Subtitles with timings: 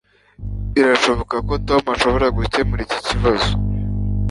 [0.73, 3.51] Birashoboka ko Tom ashobora gukemura iki kibazo